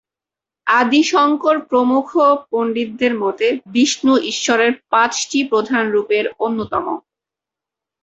আদি 0.67 1.01
শংকর 1.03 1.55
প্রমুখ 1.69 2.07
পণ্ডিতদের 2.51 3.13
মতে, 3.23 3.47
বিষ্ণু 3.73 4.13
ঈশ্বরের 4.31 4.71
পাঁচটি 4.91 5.39
প্রধান 5.51 5.83
রূপের 5.91 6.25
অন্যতম।। 6.39 6.85